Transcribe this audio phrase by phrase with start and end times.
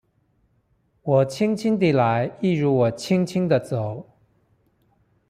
[1.03, 4.09] 我輕輕地來一如我輕輕的走